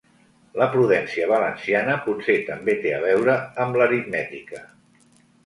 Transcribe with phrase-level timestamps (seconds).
[0.59, 4.65] La prudència valenciana potser també té a veure amb l’aritmètica.